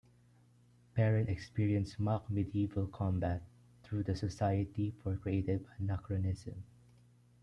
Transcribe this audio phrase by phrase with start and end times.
[0.95, 3.43] Perrin experienced mock medieval combat
[3.83, 6.63] through the Society for Creative Anachronism.